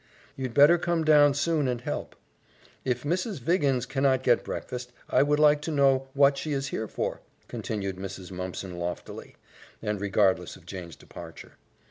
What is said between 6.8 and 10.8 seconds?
for" continued Mrs. Mumpson loftily, and regardless of